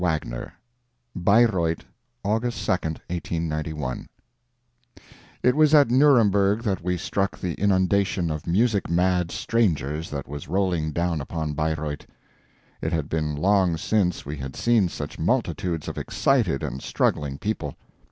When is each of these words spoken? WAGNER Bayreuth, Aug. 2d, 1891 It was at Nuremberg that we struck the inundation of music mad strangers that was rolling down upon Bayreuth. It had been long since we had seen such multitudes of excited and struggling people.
WAGNER 0.03 0.53
Bayreuth, 1.15 1.85
Aug. 2.25 2.41
2d, 2.41 3.01
1891 3.05 4.09
It 5.43 5.55
was 5.55 5.75
at 5.75 5.91
Nuremberg 5.91 6.63
that 6.63 6.83
we 6.83 6.97
struck 6.97 7.37
the 7.37 7.53
inundation 7.53 8.31
of 8.31 8.47
music 8.47 8.89
mad 8.89 9.29
strangers 9.29 10.09
that 10.09 10.27
was 10.27 10.47
rolling 10.47 10.91
down 10.91 11.21
upon 11.21 11.53
Bayreuth. 11.53 12.07
It 12.81 12.91
had 12.91 13.09
been 13.09 13.35
long 13.35 13.77
since 13.77 14.25
we 14.25 14.37
had 14.37 14.55
seen 14.55 14.89
such 14.89 15.19
multitudes 15.19 15.87
of 15.87 15.99
excited 15.99 16.63
and 16.63 16.81
struggling 16.81 17.37
people. 17.37 17.75